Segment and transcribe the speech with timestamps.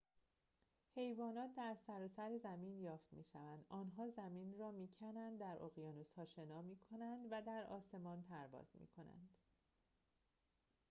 [0.95, 7.41] حیوانات در سراسر زمین یافت می‌شوند آنها زمین را می‌کنند در اقیانوس‌ها شنا می‌کنند و
[7.41, 9.29] در آسمان پرواز می‌کنند